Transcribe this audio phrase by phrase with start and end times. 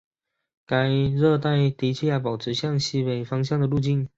[0.65, 4.09] 该热带低气压保持向西北方向的路径。